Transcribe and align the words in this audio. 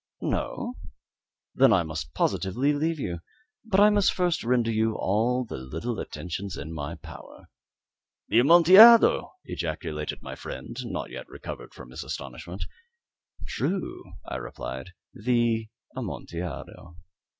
No? 0.23 0.73
Then 1.53 1.71
I 1.71 1.83
must 1.83 2.15
positively 2.15 2.73
leave 2.73 2.97
you. 2.99 3.19
But 3.63 3.79
I 3.81 3.91
must 3.91 4.11
first 4.11 4.43
render 4.43 4.71
you 4.71 4.95
all 4.95 5.45
the 5.45 5.57
little 5.59 5.99
attentions 5.99 6.57
in 6.57 6.73
my 6.73 6.95
power." 6.95 7.51
"The 8.27 8.39
Amontillado!" 8.39 9.33
ejaculated 9.45 10.23
my 10.23 10.33
friend, 10.33 10.75
not 10.85 11.11
yet 11.11 11.29
recovered 11.29 11.75
from 11.75 11.91
his 11.91 12.03
astonishment. 12.03 12.63
"True," 13.45 14.03
I 14.25 14.37
replied; 14.37 14.89
"the 15.13 15.69
Amontillado." 15.95 16.97